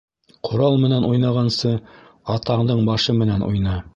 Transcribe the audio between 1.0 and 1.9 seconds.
уйнағансы,